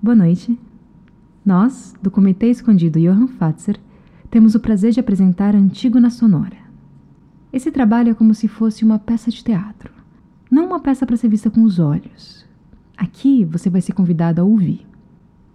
[0.00, 0.56] Boa noite.
[1.44, 3.80] Nós, do Comitê Escondido Johann Fatzer,
[4.30, 6.56] temos o prazer de apresentar Antígona Sonora.
[7.52, 9.92] Esse trabalho é como se fosse uma peça de teatro,
[10.48, 12.46] não uma peça para ser vista com os olhos.
[12.96, 14.86] Aqui você vai ser convidado a ouvir.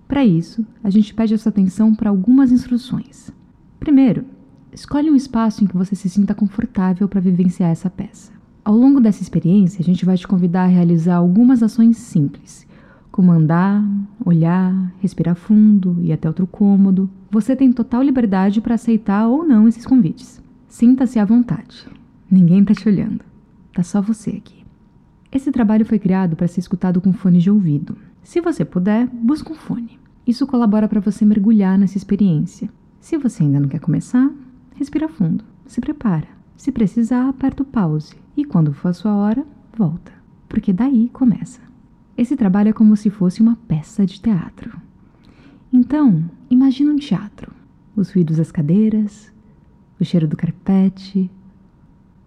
[0.09, 3.31] Para isso, a gente pede a sua atenção para algumas instruções.
[3.79, 4.25] Primeiro,
[4.73, 8.33] escolhe um espaço em que você se sinta confortável para vivenciar essa peça.
[8.65, 12.67] Ao longo dessa experiência, a gente vai te convidar a realizar algumas ações simples,
[13.13, 13.87] como andar,
[14.25, 17.07] olhar, respirar fundo e até outro cômodo.
[17.29, 20.41] Você tem total liberdade para aceitar ou não esses convites.
[20.67, 21.87] Sinta-se à vontade.
[22.29, 23.23] Ninguém está te olhando.
[23.71, 24.65] Tá só você aqui.
[25.31, 27.95] Esse trabalho foi criado para ser escutado com fone de ouvido.
[28.23, 29.99] Se você puder, busque um fone.
[30.25, 32.67] Isso colabora para você mergulhar nessa experiência.
[32.99, 34.27] Se você ainda não quer começar,
[34.75, 35.43] respira fundo.
[35.67, 36.27] Se prepara.
[36.57, 39.45] Se precisar, aperta o pause e quando for a sua hora,
[39.77, 40.11] volta,
[40.49, 41.72] porque daí começa.
[42.15, 44.79] Esse trabalho é como se fosse uma peça de teatro.
[45.71, 47.51] Então, imagine um teatro.
[47.95, 49.31] Os ruídos das cadeiras,
[49.99, 51.29] o cheiro do carpete,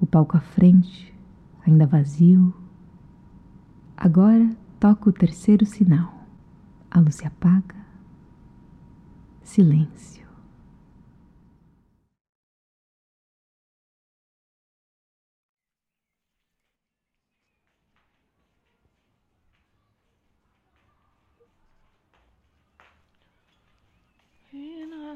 [0.00, 1.14] o palco à frente,
[1.64, 2.52] ainda vazio.
[3.96, 6.26] Agora toca o terceiro sinal.
[6.90, 7.76] A luz se apaga.
[9.42, 10.25] Silêncio.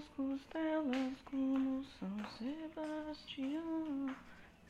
[0.00, 4.14] Nas costelas como São Sebastião.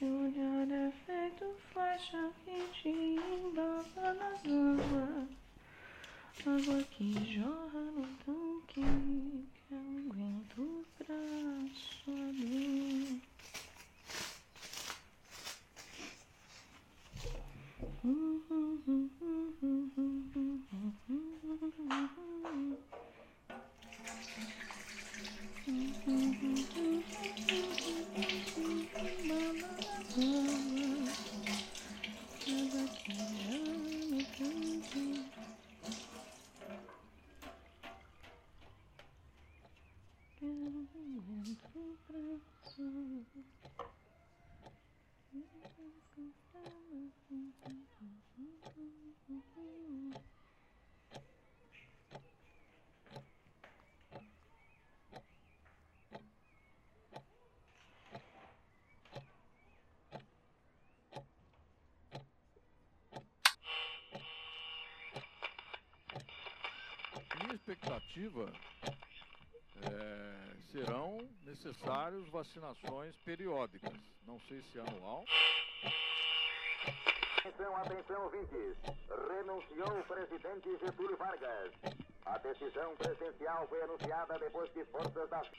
[0.00, 5.28] Meu olhar é feito flecha que te embala nas águas.
[6.40, 8.82] Água que jorra no tanque
[9.54, 11.90] que eu aguento o braço
[25.70, 25.92] abrir.
[26.06, 26.99] Minha
[68.10, 68.52] expectativa
[69.82, 73.96] é, serão necessários vacinações periódicas.
[74.26, 75.24] Não sei se anual.
[77.38, 78.76] Atenção, atenção, ouvintes.
[79.28, 81.72] Renunciou o presidente Getúlio Vargas.
[82.26, 85.38] A decisão presidencial foi anunciada depois que forças da.
[85.38, 85.52] Modo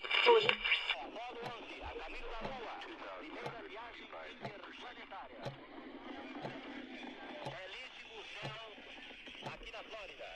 [1.57, 2.73] 11, a caminho da Lua.
[3.17, 5.41] Primeira viagem interplanetária.
[7.43, 10.31] Belíssimo céu aqui na Flórida.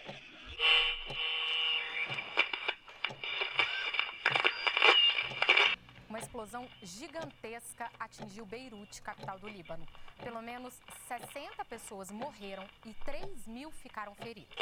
[6.15, 9.87] Uma explosão gigantesca atingiu Beirute, capital do Líbano.
[10.21, 10.73] Pelo menos
[11.07, 14.53] 60 pessoas morreram e 3 mil ficaram feridas.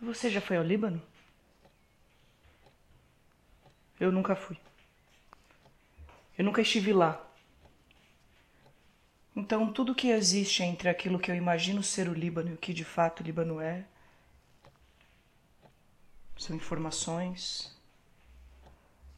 [0.00, 1.00] Você já foi ao Líbano?
[4.00, 4.58] Eu nunca fui.
[6.36, 7.24] Eu nunca estive lá.
[9.36, 12.74] Então, tudo que existe entre aquilo que eu imagino ser o Líbano e o que
[12.74, 13.84] de fato o Líbano é
[16.38, 17.76] são informações,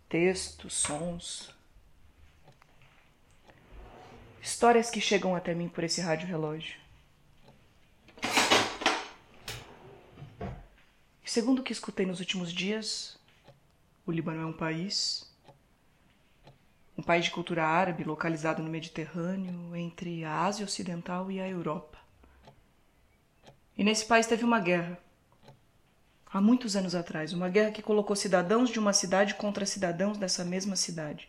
[0.08, 1.54] textos, sons,
[4.42, 6.80] histórias que chegam até mim por esse rádio relógio.
[11.22, 13.16] Segundo o que escutei nos últimos dias,
[14.04, 15.30] o Líbano é um país,
[16.98, 21.98] um país de cultura árabe localizado no Mediterrâneo, entre a Ásia Ocidental e a Europa.
[23.76, 24.98] E nesse país teve uma guerra
[26.32, 30.44] há muitos anos atrás, uma guerra que colocou cidadãos de uma cidade contra cidadãos dessa
[30.44, 31.28] mesma cidade.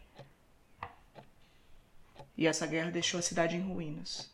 [2.38, 4.30] E essa guerra deixou a cidade em ruínas.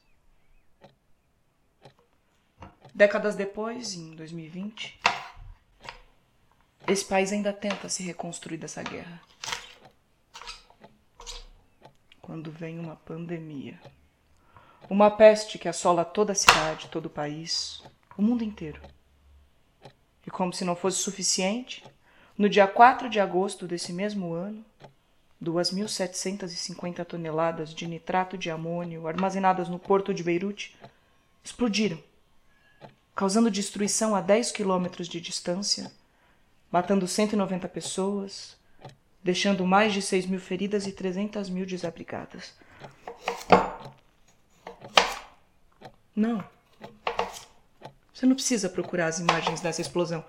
[2.93, 4.99] Décadas depois, em 2020,
[6.87, 9.21] esse país ainda tenta se reconstruir dessa guerra.
[12.21, 13.79] Quando vem uma pandemia.
[14.89, 17.83] Uma peste que assola toda a cidade, todo o país,
[18.17, 18.81] o mundo inteiro.
[20.27, 21.83] E como se não fosse suficiente,
[22.37, 24.63] no dia 4 de agosto desse mesmo ano,
[25.41, 30.75] 2.750 toneladas de nitrato de amônio armazenadas no porto de Beirute
[31.43, 31.97] explodiram
[33.15, 35.91] causando destruição a 10 quilômetros de distância,
[36.71, 38.55] matando 190 pessoas,
[39.23, 42.53] deixando mais de 6 mil feridas e 300 mil desabrigadas.
[46.15, 46.56] Não.
[48.17, 50.25] Você não precisa procurar as imagens dessa explosão.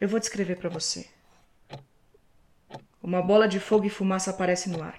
[0.00, 1.08] Eu vou descrever para você.
[3.00, 4.98] Uma bola de fogo e fumaça aparece no ar.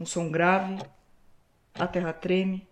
[0.00, 0.82] Um som grave,
[1.74, 2.66] a terra treme.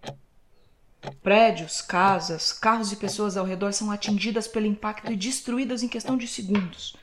[1.22, 6.16] Prédios, casas, carros e pessoas ao redor são atingidas pelo impacto e destruídas em questão
[6.16, 6.96] de segundos.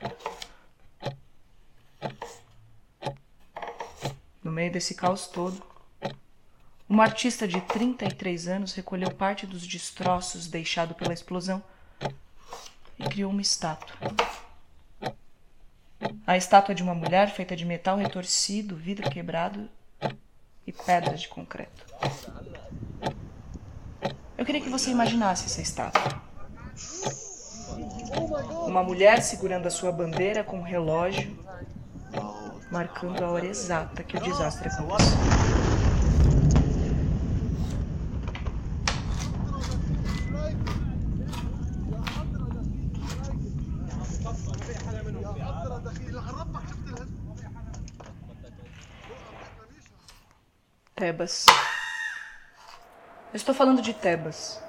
[4.42, 5.62] No meio desse caos todo,
[6.88, 11.62] uma artista de 33 anos recolheu parte dos destroços deixados pela explosão
[12.98, 13.94] e criou uma estátua.
[16.26, 19.68] A estátua de uma mulher feita de metal retorcido, vidro quebrado
[20.66, 21.84] e pedras de concreto.
[24.36, 26.22] Eu queria que você imaginasse essa estátua.
[28.66, 31.36] Uma mulher segurando a sua bandeira com um relógio,
[32.70, 35.47] marcando a hora exata que o desastre aconteceu.
[50.98, 51.46] Tebas.
[53.32, 54.60] Eu estou falando de Tebas.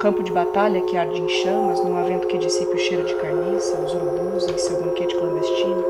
[0.00, 3.78] Campo de batalha que arde em chamas, num avento que dissipe o cheiro de carniça,
[3.78, 5.84] os urubus em seu banquete clandestino,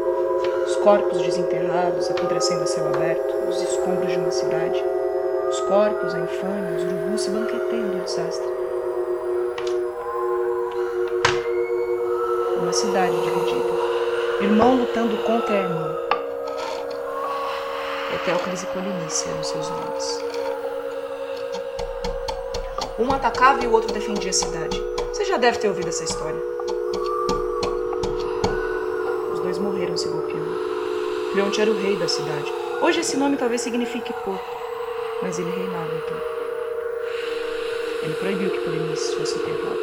[0.66, 4.84] os corpos desenterrados apodrecendo a céu aberto, os escombros de uma cidade,
[5.48, 8.48] os corpos, a infâmia, os urubus se banqueteiam do desastre.
[12.60, 15.96] Uma cidade dividida, irmão lutando contra irmão.
[18.12, 20.39] Eteocles e Polinice eram seus nomes.
[23.00, 24.78] Um atacava e o outro defendia a cidade.
[25.10, 26.38] Você já deve ter ouvido essa história.
[29.32, 30.60] Os dois morreram se golpeando.
[31.32, 32.52] Creonte era o rei da cidade.
[32.82, 34.44] Hoje esse nome talvez signifique pouco,
[35.22, 36.18] mas ele reinava então.
[38.02, 39.80] Ele proibiu que Polinices fosse enterrado.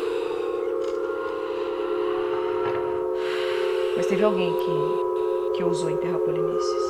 [3.96, 6.84] Mas teve alguém que, que ousou enterrar Polinices,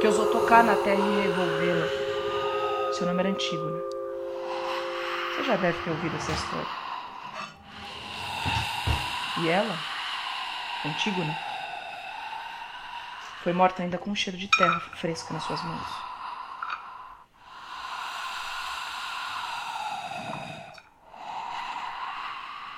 [0.00, 1.88] que ousou tocar na terra e revolvê-la.
[2.92, 3.99] Seu nome era Antígona.
[5.30, 6.66] Você já deve ter ouvido essa história.
[9.38, 9.78] E ela,
[10.84, 11.38] Antígona,
[13.42, 15.88] foi morta ainda com um cheiro de terra fresca nas suas mãos.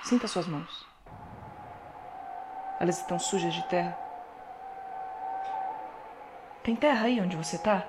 [0.04, 0.86] Sinta suas mãos.
[2.78, 3.98] Elas estão sujas de terra.
[6.62, 7.84] Tem terra aí onde você está?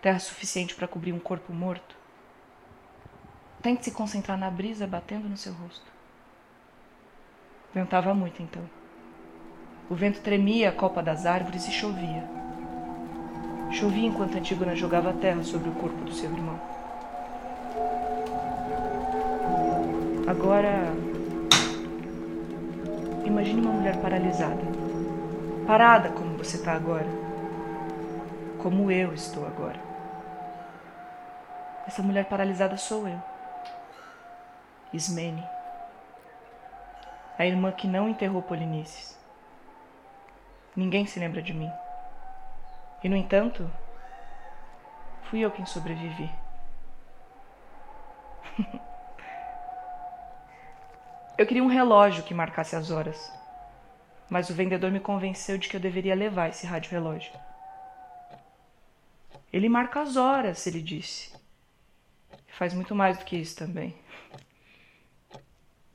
[0.00, 2.01] Terra suficiente para cobrir um corpo morto?
[3.62, 5.86] Tente se concentrar na brisa batendo no seu rosto.
[7.72, 8.62] Ventava muito então.
[9.88, 12.28] O vento tremia a copa das árvores e chovia.
[13.70, 16.60] Chovia enquanto Antígona jogava terra sobre o corpo do seu irmão.
[20.26, 20.92] Agora,
[23.24, 24.62] imagine uma mulher paralisada.
[25.66, 27.06] Parada como você está agora.
[28.58, 29.80] Como eu estou agora.
[31.86, 33.31] Essa mulher paralisada sou eu.
[34.92, 35.42] Ismene,
[37.38, 39.18] a irmã que não enterrou Polinices.
[40.76, 41.70] Ninguém se lembra de mim.
[43.02, 43.70] E, no entanto,
[45.24, 46.30] fui eu quem sobrevivi.
[51.38, 53.32] eu queria um relógio que marcasse as horas,
[54.28, 57.32] mas o vendedor me convenceu de que eu deveria levar esse rádio relógio.
[59.52, 61.34] Ele marca as horas, ele disse.
[62.48, 63.94] Faz muito mais do que isso também.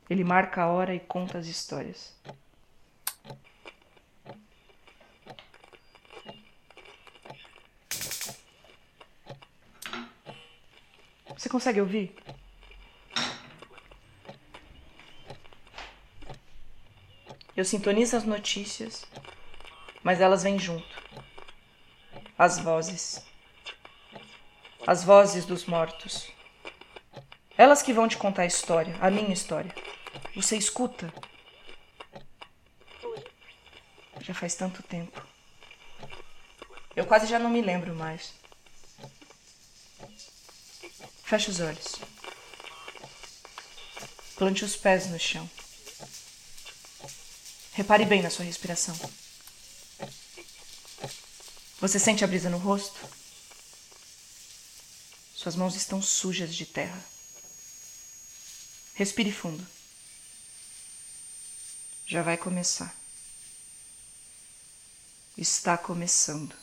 [0.09, 2.15] Ele marca a hora e conta as histórias.
[11.37, 12.15] Você consegue ouvir?
[17.55, 19.05] Eu sintonizo as notícias,
[20.03, 20.87] mas elas vêm junto.
[22.37, 23.25] As vozes.
[24.85, 26.31] As vozes dos mortos.
[27.57, 29.73] Elas que vão te contar a história, a minha história.
[30.38, 31.12] Você escuta?
[34.22, 35.20] Já faz tanto tempo.
[36.96, 38.36] Eu quase já não me lembro mais.
[41.24, 41.96] Feche os olhos.
[44.36, 45.50] Plante os pés no chão.
[47.74, 48.96] Repare bem na sua respiração.
[51.79, 53.10] Você sente a brisa no rosto?
[55.34, 57.03] Suas mãos estão sujas de terra.
[58.94, 59.76] Respire fundo.
[62.09, 62.95] Já vai começar.
[65.37, 66.55] Está começando.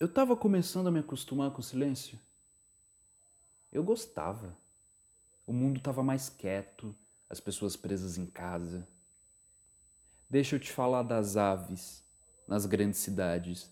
[0.00, 2.18] Eu estava começando a me acostumar com o silêncio.
[3.70, 4.58] Eu gostava.
[5.46, 6.92] O mundo estava mais quieto,
[7.30, 8.88] as pessoas presas em casa.
[10.28, 12.02] Deixa eu te falar das aves
[12.44, 13.70] nas grandes cidades.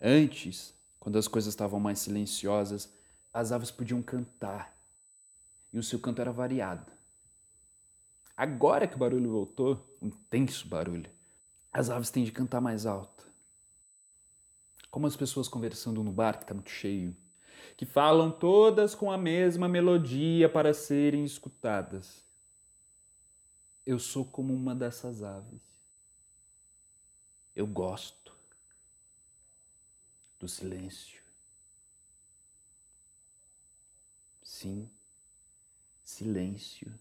[0.00, 2.90] Antes, quando as coisas estavam mais silenciosas,
[3.32, 4.76] as aves podiam cantar.
[5.72, 6.90] E o seu canto era variado.
[8.36, 11.10] Agora que o barulho voltou, um intenso barulho,
[11.72, 13.26] as aves têm de cantar mais alto.
[14.90, 17.14] Como as pessoas conversando no bar que está muito cheio
[17.76, 22.24] que falam todas com a mesma melodia para serem escutadas.
[23.86, 25.60] Eu sou como uma dessas aves.
[27.54, 28.36] Eu gosto
[30.38, 31.22] do silêncio.
[34.60, 34.90] Sim,
[36.02, 36.92] silêncio.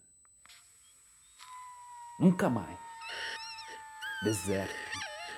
[2.20, 2.78] Nunca mais.
[4.24, 4.76] Deserto,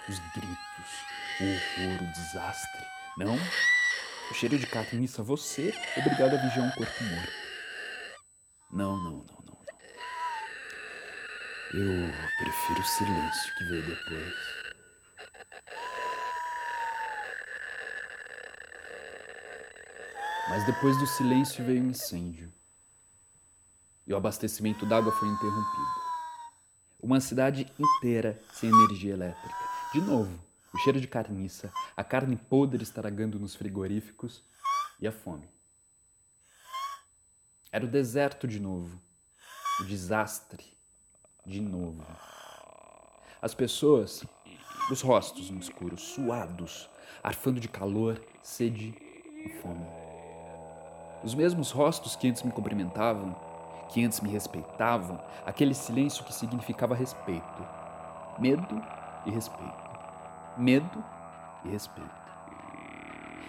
[0.09, 0.91] os gritos,
[1.39, 2.85] o horror, o desastre.
[3.19, 3.35] Não?
[4.29, 7.31] O cheiro de carniça, você obrigado a vigiar um corpo morto.
[8.69, 9.65] Não, não, não, não, não.
[11.73, 14.58] Eu prefiro o silêncio que veio depois.
[20.49, 22.51] Mas depois do silêncio veio um incêndio.
[24.07, 26.09] E o abastecimento d'água foi interrompido.
[26.99, 29.55] Uma cidade inteira sem energia elétrica.
[29.93, 34.43] De novo, o cheiro de carniça, a carne podre estragando nos frigoríficos
[34.99, 35.47] e a fome.
[37.71, 38.99] Era o deserto de novo,
[39.79, 40.75] o desastre
[41.45, 42.03] de novo.
[43.39, 44.25] As pessoas,
[44.91, 46.89] os rostos no escuro, suados,
[47.21, 48.95] arfando de calor, sede
[49.45, 50.08] e fome.
[51.23, 53.35] Os mesmos rostos que antes me cumprimentavam,
[53.89, 57.67] que antes me respeitavam, aquele silêncio que significava respeito,
[58.39, 58.81] medo
[59.25, 59.89] e respeito
[60.59, 61.03] medo
[61.63, 62.09] e respeito.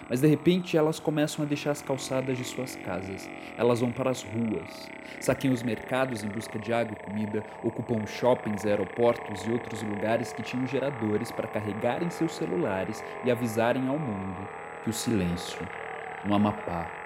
[0.09, 3.29] Mas de repente elas começam a deixar as calçadas de suas casas.
[3.57, 4.89] Elas vão para as ruas,
[5.21, 10.33] saqueiam os mercados em busca de água e comida, ocupam shoppings, aeroportos e outros lugares
[10.33, 14.47] que tinham geradores para carregarem seus celulares e avisarem ao mundo
[14.83, 15.65] que o silêncio
[16.25, 17.00] no Amapá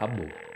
[0.00, 0.49] acabou.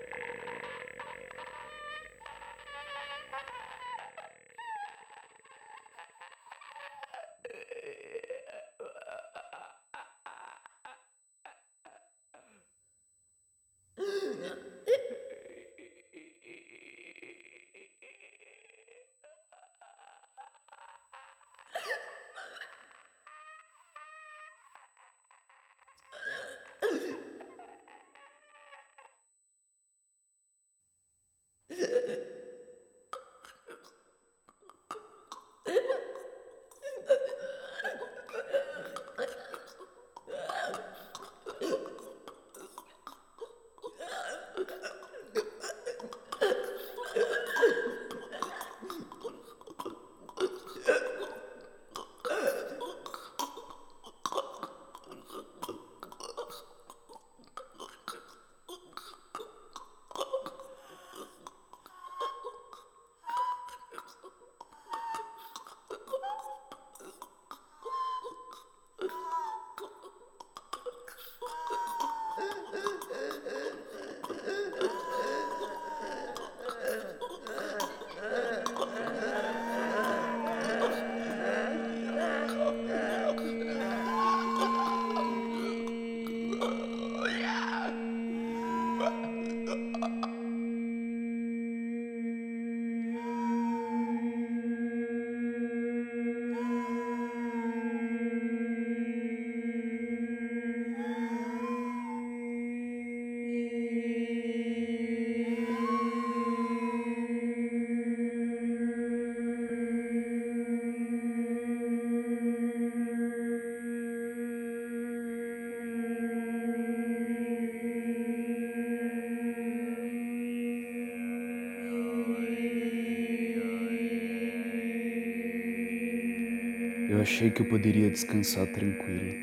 [127.24, 129.34] Achei que eu poderia descansar tranquilo.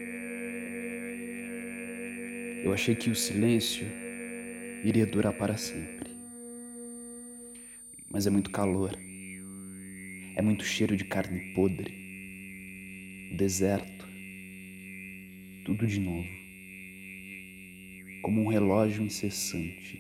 [2.64, 3.88] Eu achei que o silêncio
[4.84, 6.12] iria durar para sempre.
[8.08, 8.96] Mas é muito calor.
[10.36, 11.92] É muito cheiro de carne podre.
[13.36, 14.08] Deserto.
[15.66, 16.30] Tudo de novo.
[18.22, 20.00] Como um relógio incessante.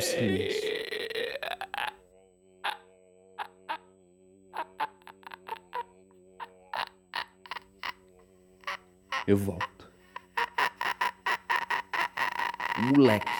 [0.00, 0.48] O.
[9.26, 9.90] Eu volto.
[12.78, 13.30] Um moleque,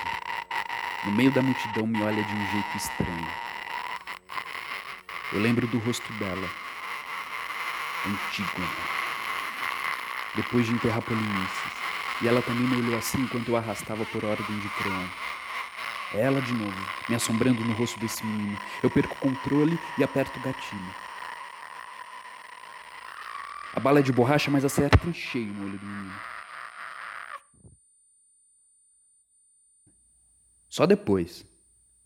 [1.04, 3.28] no meio da multidão, me olha de um jeito estranho.
[5.32, 6.48] Eu lembro do rosto dela,
[8.06, 8.68] Antígona.
[10.36, 11.72] Depois de enterrar Polinices,
[12.22, 15.19] e ela também me olhou assim enquanto eu arrastava por ordem de Creon.
[16.12, 16.76] Ela de novo,
[17.08, 18.58] me assombrando no rosto desse menino.
[18.82, 20.94] Eu perco o controle e aperto o gatilho.
[23.72, 26.20] A bala é de borracha, mas acerta em cheio no olho do menino.
[30.68, 31.46] Só depois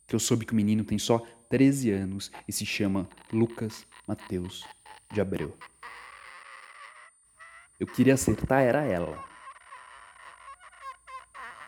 [0.06, 1.18] que eu soube que o menino tem só
[1.48, 4.66] 13 anos e se chama Lucas Mateus
[5.10, 5.56] de Abreu.
[7.80, 9.24] Eu queria acertar era ela.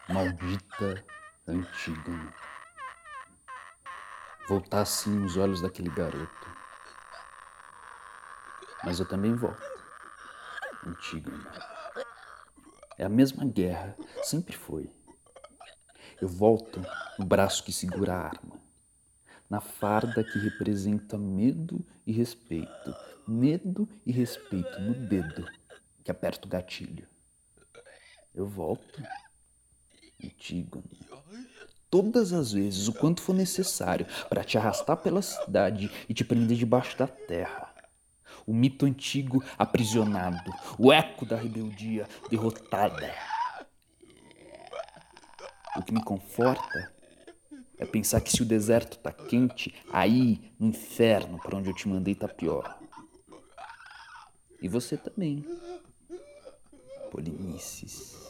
[0.09, 1.15] Maldita
[1.49, 2.35] Antígona.
[4.49, 6.57] Voltar assim nos olhos daquele garoto.
[8.83, 9.63] Mas eu também volto.
[10.85, 11.53] Antígona.
[12.99, 14.91] É a mesma guerra, sempre foi.
[16.21, 16.83] Eu volto
[17.17, 18.61] no braço que segura a arma,
[19.49, 22.95] na farda que representa medo e respeito,
[23.29, 25.47] medo e respeito no dedo
[26.03, 27.07] que aperta o gatilho.
[28.35, 29.03] Eu volto,
[30.23, 30.85] Antígona,
[31.97, 36.59] todas as vezes, o quanto for necessário, para te arrastar pela cidade e te prender
[36.59, 37.73] debaixo da terra
[38.47, 43.13] o mito antigo aprisionado, o eco da rebeldia derrotada.
[45.77, 46.93] O que me conforta
[47.77, 51.89] é pensar que se o deserto tá quente, aí no inferno para onde eu te
[51.89, 52.79] mandei tá pior.
[54.63, 55.45] E você também,
[57.11, 58.26] Polinices.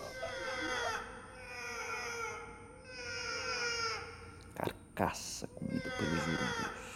[4.96, 6.86] Carcaça comida pelos urubus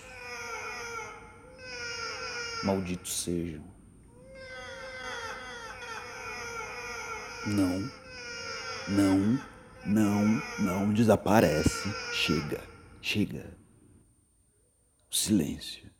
[2.62, 3.64] malditos sejam.
[7.46, 7.80] Não,
[8.88, 9.18] não,
[9.86, 10.24] não,
[10.58, 11.88] não desaparece.
[12.12, 12.62] Chega,
[13.00, 13.56] chega.
[15.10, 15.90] Silêncio.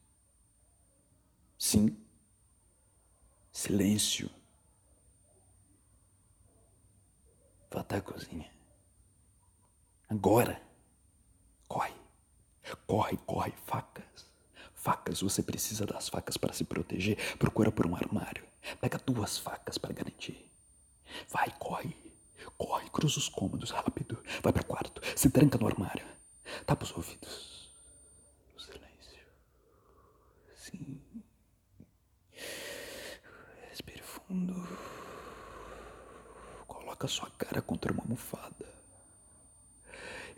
[1.59, 1.97] Sim,
[3.53, 4.31] silêncio.
[7.71, 8.51] Vá até a cozinha.
[10.09, 10.70] Agora.
[11.71, 11.95] Corre,
[12.85, 14.29] corre, corre, facas.
[14.75, 17.17] Facas, você precisa das facas para se proteger.
[17.39, 18.45] Procura por um armário.
[18.81, 20.51] Pega duas facas para garantir.
[21.29, 21.97] Vai, corre.
[22.59, 24.21] Corre, cruza os cômodos, rápido.
[24.43, 25.01] Vai para o quarto.
[25.17, 26.05] Se tranca no armário.
[26.67, 27.71] Tapa os ouvidos.
[28.59, 29.23] Silêncio.
[30.57, 31.01] Sim.
[33.69, 34.55] Respire fundo.
[36.67, 38.80] Coloca sua cara contra uma almofada.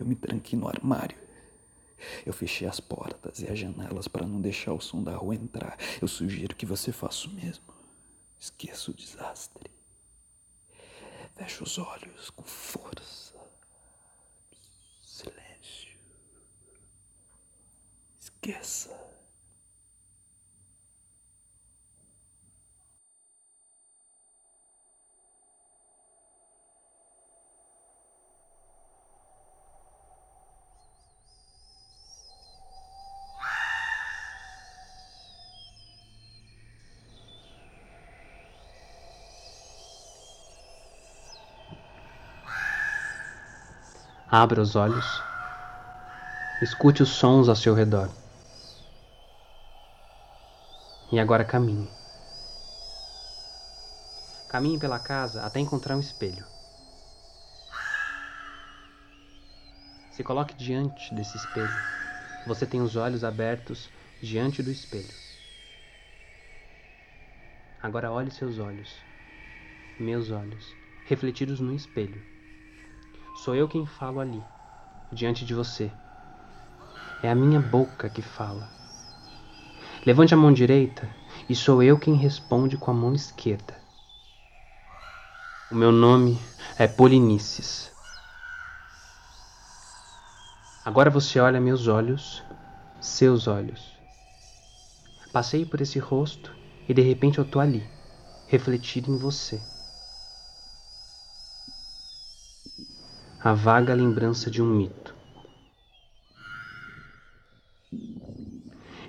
[0.02, 1.16] Eu me tranquei no armário.
[2.26, 5.78] Eu fechei as portas e as janelas para não deixar o som da rua entrar.
[6.00, 7.72] Eu sugiro que você faça o mesmo.
[8.36, 9.70] Esqueça o desastre.
[11.36, 13.32] Feche os olhos com força.
[15.00, 15.96] Silêncio.
[18.18, 19.11] Esqueça.
[44.34, 45.04] Abra os olhos.
[46.62, 48.08] Escute os sons ao seu redor.
[51.12, 51.86] E agora caminhe.
[54.48, 56.46] Caminhe pela casa até encontrar um espelho.
[60.12, 61.68] Se coloque diante desse espelho.
[62.46, 63.90] Você tem os olhos abertos
[64.22, 65.12] diante do espelho.
[67.82, 68.96] Agora olhe seus olhos,
[70.00, 72.31] meus olhos, refletidos no espelho.
[73.42, 74.40] Sou eu quem falo ali,
[75.12, 75.90] diante de você.
[77.20, 78.70] É a minha boca que fala.
[80.06, 81.10] Levante a mão direita
[81.48, 83.74] e sou eu quem responde com a mão esquerda.
[85.68, 86.38] O meu nome
[86.78, 87.90] é Polinices.
[90.84, 92.44] Agora você olha meus olhos,
[93.00, 94.00] seus olhos.
[95.32, 96.56] Passei por esse rosto
[96.88, 97.82] e de repente eu tô ali,
[98.46, 99.60] refletido em você.
[103.44, 105.12] A vaga lembrança de um mito.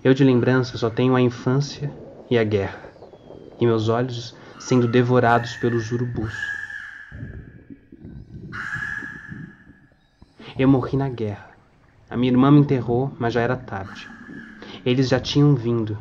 [0.04, 1.92] Eu de lembrança só tenho a infância
[2.32, 2.82] e a guerra,
[3.62, 6.34] e meus olhos sendo devorados pelos urubus.
[10.58, 11.52] Eu morri na guerra.
[12.10, 14.10] A minha irmã me enterrou, mas já era tarde.
[14.84, 15.96] Eles já tinham vindo.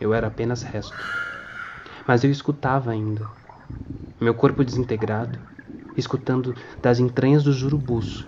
[0.00, 0.98] Eu era apenas resto.
[2.04, 3.24] Mas eu escutava ainda.
[4.20, 5.38] Meu corpo desintegrado,
[5.96, 8.26] escutando das entranhas dos urubus.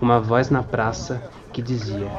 [0.00, 1.22] Uma voz na praça
[1.52, 2.10] que dizia: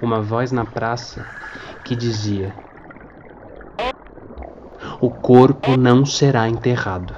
[0.00, 1.26] uma voz na praça
[1.84, 2.54] que dizia:
[5.00, 7.14] O corpo não será enterrado.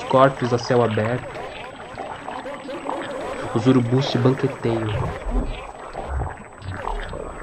[0.00, 1.38] Os corpos a céu aberto,
[3.54, 4.94] os urubus se banqueteiam.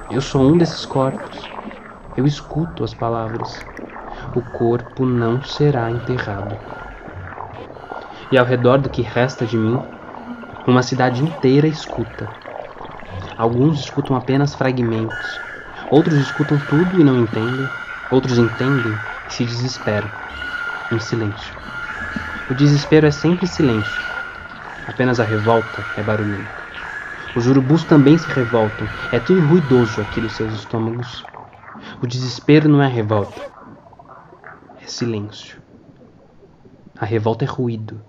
[0.09, 1.51] Eu sou um desses corpos.
[2.17, 3.63] Eu escuto as palavras.
[4.33, 6.57] O corpo não será enterrado.
[8.31, 9.79] E ao redor do que resta de mim,
[10.65, 12.27] uma cidade inteira escuta.
[13.37, 15.39] Alguns escutam apenas fragmentos,
[15.91, 17.69] outros escutam tudo e não entendem,
[18.09, 18.97] outros entendem
[19.29, 20.09] e se desesperam,
[20.91, 21.56] em silêncio.
[22.49, 24.01] O desespero é sempre silêncio,
[24.87, 26.63] apenas a revolta é barulhenta.
[27.35, 31.25] Os urubus também se revoltam, é tudo ruidoso aqui nos seus estômagos.
[32.01, 33.41] O desespero não é revolta,
[34.81, 35.61] é silêncio.
[36.97, 38.01] A revolta é ruído,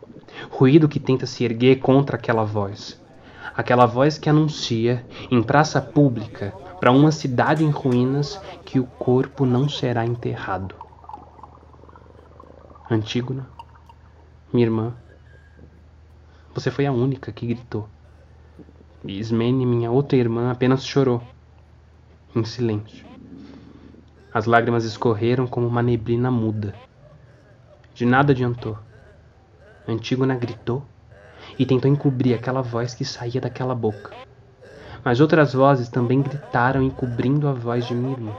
[0.53, 2.97] ruído que tenta se erguer contra aquela voz.
[3.57, 9.45] Aquela voz que anuncia, em praça pública, para uma cidade em ruínas, que o corpo
[9.45, 10.77] não será enterrado.
[12.89, 13.58] Antígona,
[14.53, 14.95] minha irmã,
[16.55, 17.89] você foi a única que gritou.
[19.05, 21.23] E Ismene, minha outra irmã, apenas chorou,
[22.35, 23.07] em silêncio.
[24.33, 26.75] As lágrimas escorreram como uma neblina muda.
[27.95, 28.79] De nada adiantou.
[29.87, 30.85] Antígona gritou
[31.59, 34.13] e tentou encobrir aquela voz que saía daquela boca.
[35.05, 38.33] Mas outras vozes também gritaram encobrindo a voz de minha irmã.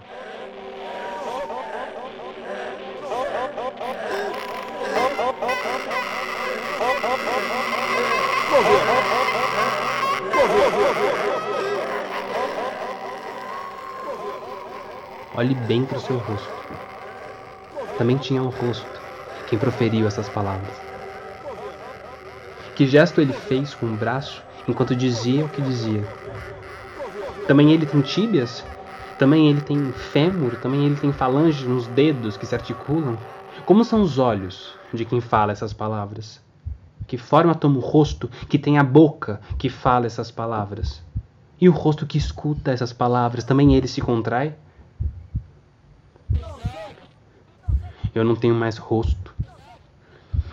[15.39, 16.65] Olhe bem para o seu rosto.
[17.97, 19.01] Também tinha um rosto
[19.45, 20.75] quem proferiu essas palavras.
[22.75, 26.05] Que gesto ele fez com o braço enquanto dizia o que dizia?
[27.47, 28.65] Também ele tem tíbias?
[29.17, 30.57] Também ele tem fêmur?
[30.57, 33.17] Também ele tem falanges nos dedos que se articulam?
[33.63, 36.41] Como são os olhos de quem fala essas palavras?
[37.07, 41.01] Que forma toma o rosto que tem a boca que fala essas palavras?
[41.61, 44.53] E o rosto que escuta essas palavras, também ele se contrai?
[48.13, 49.33] Eu não tenho mais rosto.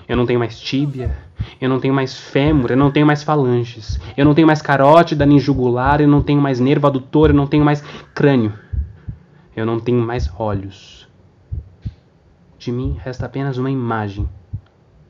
[0.08, 1.16] Eu não tenho mais tíbia.
[1.60, 2.70] Eu não tenho mais fêmur.
[2.70, 3.98] Eu não tenho mais falanges.
[4.16, 6.00] Eu não tenho mais carótida nem jugular.
[6.00, 7.30] Eu não tenho mais nervo adutor.
[7.30, 7.82] Eu não tenho mais
[8.14, 8.52] crânio.
[9.54, 11.08] Eu não tenho mais olhos.
[12.58, 14.28] De mim resta apenas uma imagem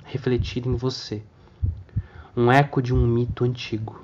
[0.04, 1.22] refletida em você.
[2.36, 4.00] Um eco de um mito antigo.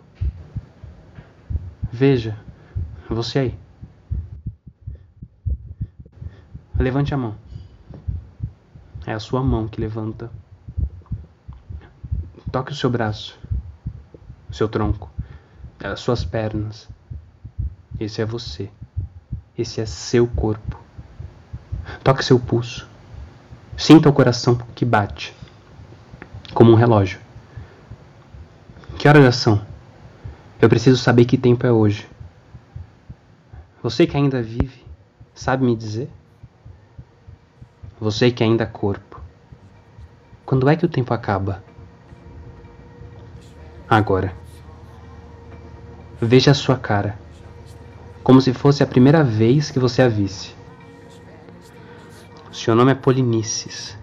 [1.92, 2.36] Veja,
[3.08, 3.61] você aí.
[6.78, 7.34] Levante a mão.
[9.06, 10.30] É a sua mão que levanta.
[12.50, 13.38] Toque o seu braço,
[14.50, 15.10] o seu tronco,
[15.82, 16.88] as suas pernas.
[17.98, 18.70] Esse é você.
[19.56, 20.78] Esse é seu corpo.
[22.02, 22.88] Toque seu pulso.
[23.76, 25.34] Sinta o coração que bate,
[26.54, 27.20] como um relógio.
[28.98, 29.64] Que horas são?
[30.60, 32.08] Eu preciso saber que tempo é hoje.
[33.82, 34.84] Você que ainda vive,
[35.34, 36.08] sabe me dizer?
[38.02, 39.20] Você que ainda é corpo.
[40.44, 41.62] Quando é que o tempo acaba?
[43.88, 44.34] Agora.
[46.20, 47.16] Veja a sua cara,
[48.24, 50.52] como se fosse a primeira vez que você a visse.
[52.50, 53.96] Seu nome é Polinices,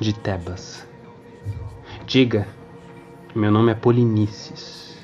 [0.00, 0.84] de Tebas.
[2.04, 2.48] Diga,
[3.32, 4.98] meu nome é Polinices.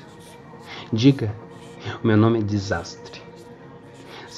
[0.91, 1.33] Diga,
[2.03, 3.22] meu nome é Desastre.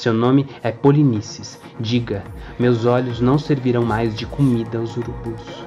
[0.06, 1.60] Seu nome é Polinices.
[1.80, 2.24] Diga,
[2.60, 5.66] meus olhos não servirão mais de comida aos urubus.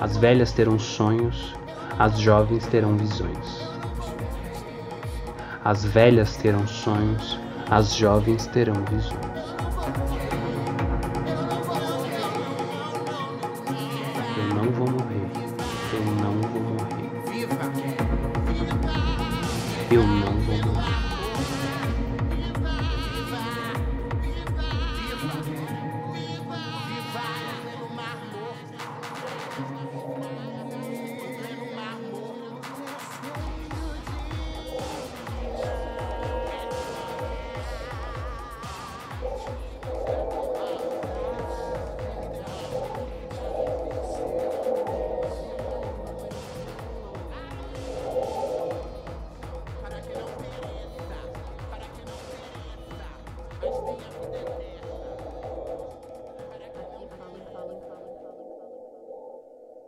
[0.00, 1.52] As velhas terão sonhos,
[1.98, 3.68] as jovens terão visões.
[5.64, 9.27] As velhas terão sonhos, as jovens terão visões.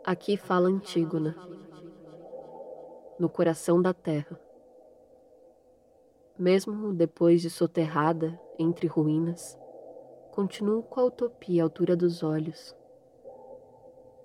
[0.03, 1.35] Aqui fala Antígona,
[3.19, 4.39] no coração da terra.
[6.37, 9.55] Mesmo depois de soterrada entre ruínas,
[10.31, 12.75] continuo com a utopia à altura dos olhos.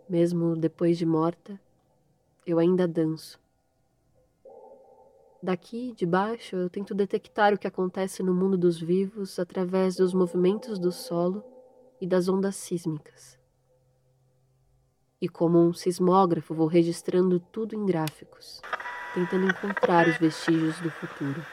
[0.09, 1.61] Mesmo depois de morta,
[2.47, 3.39] eu ainda danço.
[5.43, 10.15] Daqui, de baixo, eu tento detectar o que acontece no mundo dos vivos através dos
[10.15, 11.45] movimentos do solo
[12.01, 13.39] e das ondas sísmicas
[15.20, 18.61] e, como um sismógrafo, vou registrando tudo em gráficos,
[19.14, 21.44] tentando encontrar os vestígios do futuro.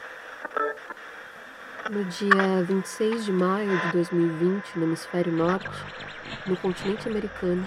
[1.90, 5.68] No dia 26 de maio de 2020, no hemisfério norte,
[6.46, 7.66] no continente americano,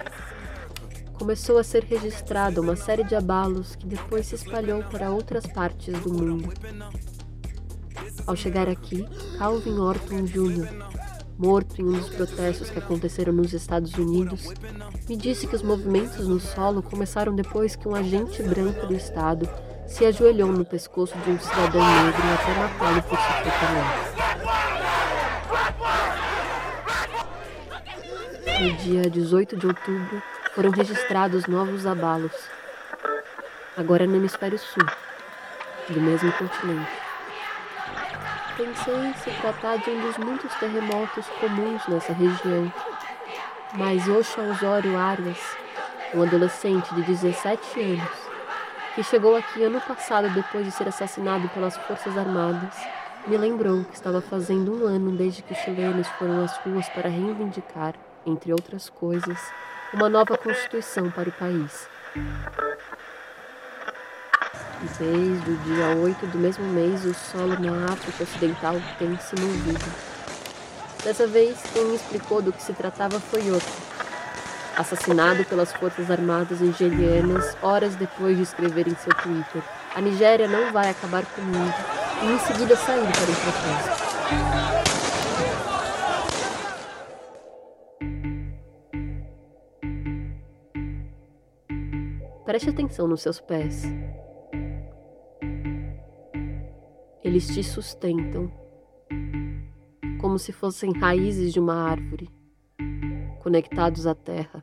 [1.14, 6.00] começou a ser registrada uma série de abalos que depois se espalhou para outras partes
[6.00, 6.54] do mundo.
[8.26, 9.06] Ao chegar aqui,
[9.38, 10.97] Calvin Orton Jr.,
[11.38, 14.50] morto em um dos protestos que aconteceram nos Estados Unidos,
[15.08, 19.48] me disse que os movimentos no solo começaram depois que um agente branco do Estado
[19.86, 24.18] se ajoelhou no pescoço de um cidadão negro até matá-lo por sufocamento.
[28.62, 30.24] No dia 18 de outubro,
[30.56, 32.34] foram registrados novos abalos,
[33.78, 34.84] agora no hemisfério sul,
[35.90, 37.07] do mesmo continente.
[38.58, 42.74] Pensei se tratar de um dos muitos terremotos comuns nessa região.
[43.76, 45.38] Mas Osho Osório Arias,
[46.12, 48.10] um adolescente de 17 anos,
[48.96, 52.76] que chegou aqui ano passado depois de ser assassinado pelas Forças Armadas,
[53.28, 57.10] me lembrou que estava fazendo um ano desde que os chilenos foram às ruas para
[57.10, 57.94] reivindicar,
[58.26, 59.40] entre outras coisas,
[59.94, 61.88] uma nova constituição para o país.
[64.80, 69.84] Desde o dia 8 do mesmo mês, o solo na África Ocidental tem se movido.
[71.04, 73.72] Dessa vez, quem me explicou do que se tratava foi outro.
[74.78, 79.64] Assassinado pelas Forças Armadas nigerianas horas depois de escrever em seu Twitter:
[79.96, 81.74] A Nigéria não vai acabar comigo,
[82.22, 84.08] e em seguida sair para o protesto.
[92.46, 93.84] Preste atenção nos seus pés.
[97.24, 98.52] Eles te sustentam,
[100.22, 102.30] como se fossem raízes de uma árvore,
[103.42, 104.62] conectados à terra.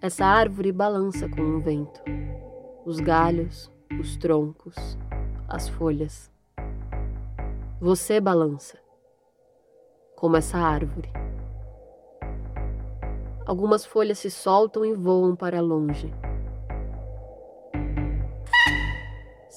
[0.00, 2.00] Essa árvore balança com o vento,
[2.86, 4.76] os galhos, os troncos,
[5.48, 6.30] as folhas.
[7.80, 8.78] Você balança,
[10.14, 11.10] como essa árvore.
[13.44, 16.12] Algumas folhas se soltam e voam para longe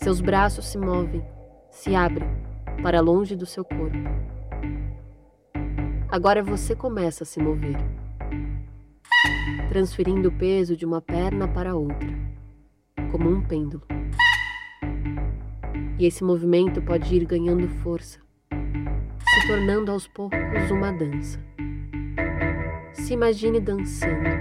[0.04, 1.24] Seus braços se movem,
[1.70, 2.28] se abrem
[2.82, 3.96] para longe do seu corpo.
[6.10, 7.78] Agora você começa a se mover,
[9.70, 12.10] transferindo o peso de uma perna para outra,
[13.12, 13.84] como um pêndulo.
[16.00, 21.40] E esse movimento pode ir ganhando força, se tornando aos poucos uma dança.
[22.92, 24.32] Se imagine dançando.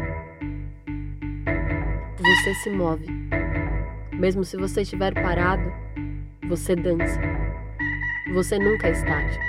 [2.17, 3.07] Você se move
[4.21, 5.73] mesmo se você estiver parado,
[6.47, 7.19] você dança.
[8.35, 9.43] Você nunca é estático.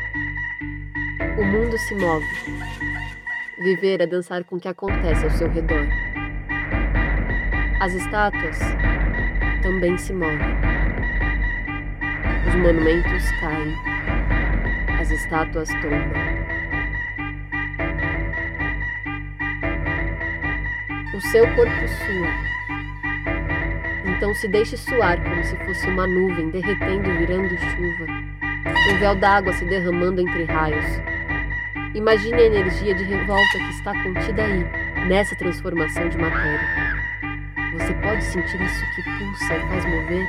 [1.38, 2.26] O mundo se move.
[3.60, 5.86] Viver é dançar com o que acontece ao seu redor.
[7.82, 8.60] As estátuas
[9.62, 10.56] também se movem.
[12.48, 13.76] Os monumentos caem.
[15.02, 16.32] As estátuas tombam.
[21.14, 22.61] O seu corpo sua
[24.22, 28.06] então se deixe suar como se fosse uma nuvem derretendo virando chuva.
[28.92, 30.86] Um véu d'água se derramando entre raios.
[31.96, 34.64] Imagine a energia de revolta que está contida aí,
[35.08, 36.62] nessa transformação de matéria.
[37.74, 40.28] Você pode sentir isso que pulsa e faz mover?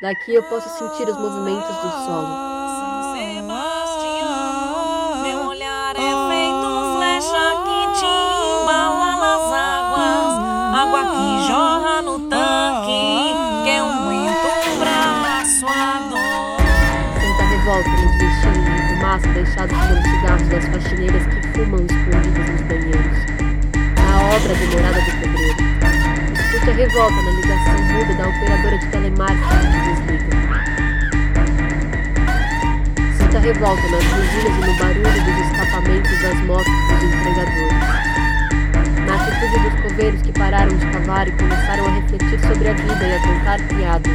[0.00, 2.36] Daqui eu posso sentir os movimentos do solo.
[2.78, 8.06] São Sebastião, meu olhar é feito flecha que te
[8.62, 10.34] embala nas águas,
[10.78, 11.97] água que jorra
[19.18, 23.18] de fumaça deixados pelos cigarros das faxineiras que fumam escondidas nos banheiros.
[23.96, 25.58] A obra demorada do pedreiro.
[26.34, 30.32] Escute a revolta na ligação muda da operadora de telemarketing que desliga.
[33.18, 37.88] Sinta a revolta nas buzinas e no barulho dos escapamentos das motos dos entregadores.
[39.06, 43.06] Na atitude dos coveiros que pararam de cavar e começaram a refletir sobre a vida
[43.06, 44.12] e a contar piadas.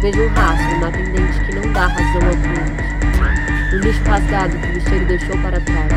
[0.00, 2.61] Vejo um rastro na atendente que não dá razão cliente.
[3.92, 5.92] Lixo rasgado que o lixeiro deixou para trás.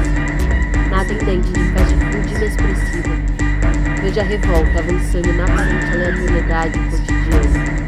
[0.90, 3.16] Na atendente de fast food inexpressiva.
[4.02, 7.85] Vejo a revolta avançando na aparente aleatoriedade cotidiana.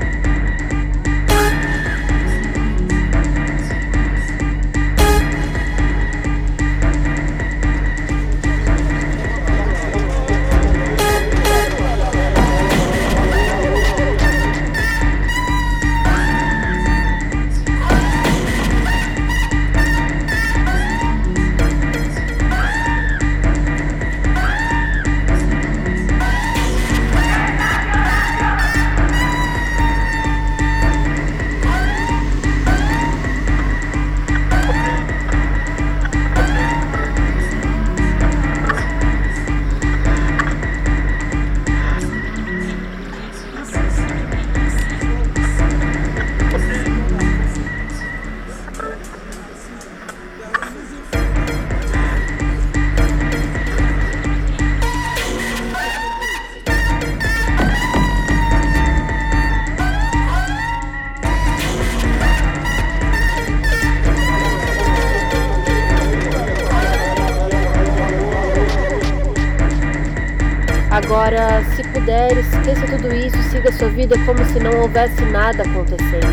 [73.58, 76.28] Siga sua vida como se não houvesse nada acontecendo.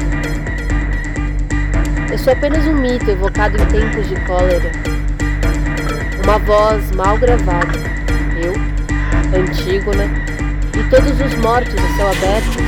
[2.12, 4.70] Eu sou apenas um mito evocado em tempos de cólera.
[6.22, 7.78] Uma voz mal gravada.
[8.37, 8.52] Eu,
[9.40, 10.04] Antígona,
[10.78, 12.58] e todos os mortos a céu aberto,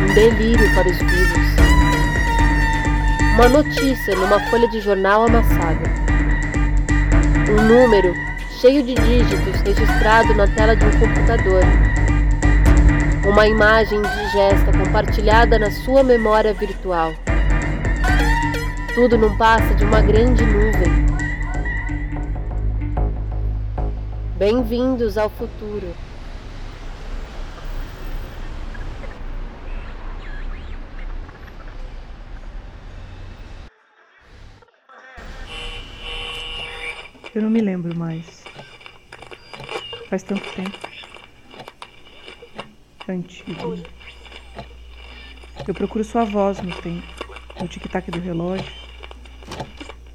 [0.00, 1.46] um delírio para os vivos.
[3.34, 5.90] Uma notícia numa folha de jornal amassada.
[7.50, 8.14] Um número
[8.62, 11.62] cheio de dígitos registrado na tela de um computador.
[13.26, 17.12] Uma imagem digesta compartilhada na sua memória virtual.
[18.94, 21.06] Tudo não passa de uma grande nuvem.
[24.38, 25.92] Bem-vindos ao futuro.
[37.34, 38.44] Eu não me lembro mais.
[40.08, 40.85] Faz tanto tempo.
[43.08, 43.78] Antigo.
[45.66, 47.06] Eu procuro sua voz no tempo,
[47.60, 48.72] no tic-tac do relógio.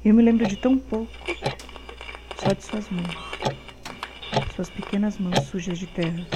[0.04, 1.12] E eu me lembro de tão pouco.
[2.36, 3.16] Só de suas mãos.
[4.54, 6.26] Suas pequenas mãos sujas de terra.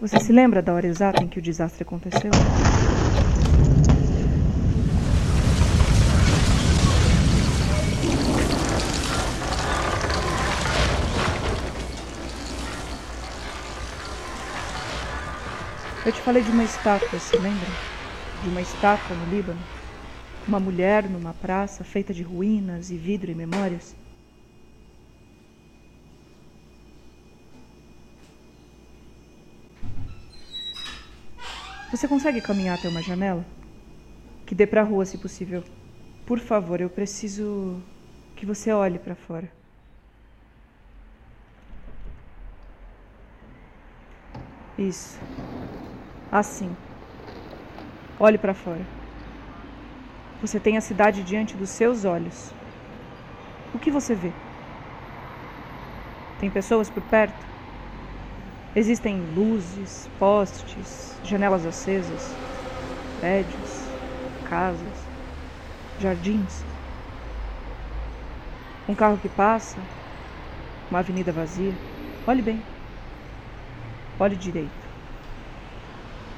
[0.00, 2.30] Você se lembra da hora exata em que o desastre aconteceu?
[16.04, 17.78] Eu te falei de uma estátua, se lembra?
[18.40, 19.64] De uma estátua no Líbano?
[20.46, 23.96] Uma mulher numa praça feita de ruínas e vidro e memórias?
[31.90, 33.46] Você consegue caminhar até uma janela?
[34.46, 35.64] Que dê pra rua, se possível.
[36.26, 37.82] Por favor, eu preciso
[38.36, 39.50] que você olhe para fora.
[44.76, 45.31] Isso.
[46.32, 46.74] Assim.
[48.18, 48.80] Olhe para fora.
[50.40, 52.54] Você tem a cidade diante dos seus olhos.
[53.74, 54.30] O que você vê?
[56.40, 57.46] Tem pessoas por perto?
[58.74, 62.34] Existem luzes, postes, janelas acesas,
[63.20, 63.86] prédios,
[64.48, 65.04] casas,
[66.00, 66.64] jardins.
[68.88, 69.76] Um carro que passa,
[70.90, 71.74] uma avenida vazia.
[72.26, 72.62] Olhe bem.
[74.18, 74.81] Olhe direito.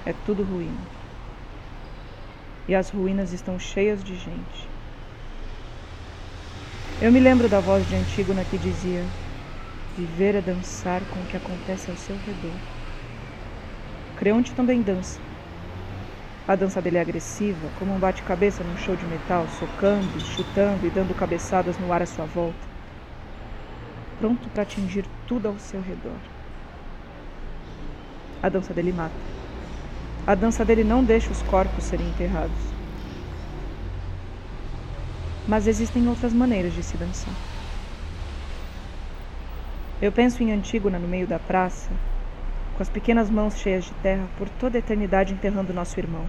[0.07, 0.87] É tudo ruína.
[2.69, 4.75] E as ruínas estão cheias de gente.
[7.01, 9.03] Eu me lembro da voz de Antígona que dizia:
[9.97, 12.61] Viver é dançar com o que acontece ao seu redor.
[14.17, 15.21] Creonte também dança.
[16.47, 20.91] A dança dele é agressiva, como um bate-cabeça num show de metal, socando, chutando e
[20.91, 22.69] dando cabeçadas no ar à sua volta,
[24.19, 26.21] pronto para atingir tudo ao seu redor.
[28.43, 29.34] A dança dele mata.
[30.27, 32.73] A dança dele não deixa os corpos serem enterrados.
[35.47, 37.35] Mas existem outras maneiras de se dançar.
[40.01, 41.91] Eu penso em Antígona no meio da praça,
[42.75, 46.25] com as pequenas mãos cheias de terra, por toda a eternidade enterrando nosso irmão.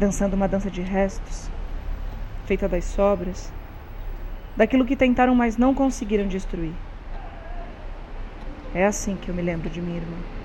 [0.00, 1.50] Dançando uma dança de restos,
[2.46, 3.52] feita das sobras,
[4.56, 6.72] daquilo que tentaram, mas não conseguiram destruir.
[8.74, 10.37] É assim que eu me lembro de minha irmã.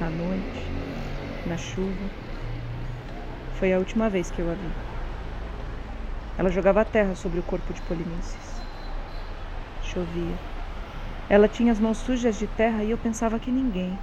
[0.00, 0.70] À noite,
[1.44, 2.08] na chuva.
[3.58, 4.70] Foi a última vez que eu a vi.
[6.38, 8.62] Ela jogava terra sobre o corpo de Polinices.
[9.82, 10.38] Chovia.
[11.28, 13.98] Ela tinha as mãos sujas de terra e eu pensava que ninguém,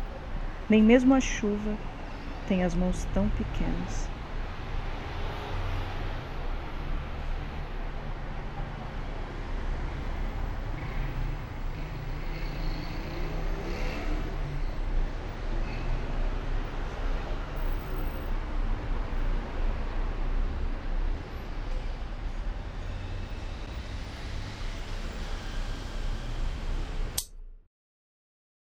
[0.69, 1.77] nem mesmo a chuva,
[2.45, 4.14] tem as mãos tão pequenas.